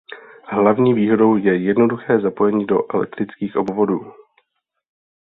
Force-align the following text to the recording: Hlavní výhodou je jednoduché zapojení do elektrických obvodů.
Hlavní 0.45 0.93
výhodou 0.93 1.35
je 1.35 1.57
jednoduché 1.63 2.19
zapojení 2.19 2.65
do 2.65 2.95
elektrických 2.95 3.55
obvodů. 3.55 3.99